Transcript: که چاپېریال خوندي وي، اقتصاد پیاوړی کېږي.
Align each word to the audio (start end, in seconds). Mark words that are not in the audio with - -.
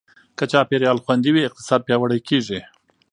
که 0.37 0.43
چاپېریال 0.51 0.97
خوندي 1.05 1.31
وي، 1.33 1.43
اقتصاد 1.49 1.79
پیاوړی 1.87 2.19
کېږي. 2.29 2.59